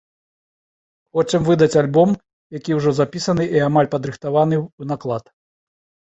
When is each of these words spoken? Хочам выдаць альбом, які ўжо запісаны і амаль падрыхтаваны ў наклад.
Хочам 1.17 1.41
выдаць 1.49 1.75
альбом, 1.81 2.09
які 2.57 2.71
ўжо 2.77 2.93
запісаны 2.99 3.43
і 3.57 3.61
амаль 3.67 3.89
падрыхтаваны 3.93 4.55
ў 4.79 4.83
наклад. 4.93 5.23